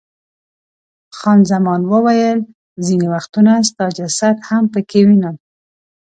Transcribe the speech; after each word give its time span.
خان 1.17 1.39
زمان 1.51 1.81
وویل، 1.91 2.39
ځیني 2.85 3.07
وختونه 3.13 3.53
ستا 3.69 3.85
جسد 3.97 4.35
هم 4.49 4.63
پکې 4.73 5.01
وینم. 5.07 5.35